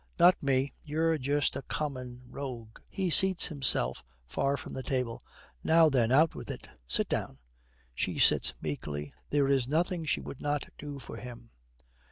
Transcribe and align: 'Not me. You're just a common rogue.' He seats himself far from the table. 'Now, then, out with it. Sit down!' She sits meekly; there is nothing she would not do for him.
'Not 0.17 0.41
me. 0.41 0.73
You're 0.83 1.19
just 1.19 1.55
a 1.55 1.61
common 1.61 2.23
rogue.' 2.27 2.79
He 2.89 3.11
seats 3.11 3.45
himself 3.49 4.03
far 4.25 4.57
from 4.57 4.73
the 4.73 4.81
table. 4.81 5.21
'Now, 5.63 5.89
then, 5.89 6.11
out 6.11 6.33
with 6.33 6.49
it. 6.49 6.67
Sit 6.87 7.07
down!' 7.07 7.37
She 7.93 8.17
sits 8.17 8.55
meekly; 8.61 9.13
there 9.29 9.47
is 9.47 9.67
nothing 9.67 10.05
she 10.05 10.19
would 10.19 10.41
not 10.41 10.69
do 10.79 10.97
for 10.97 11.17
him. 11.17 11.51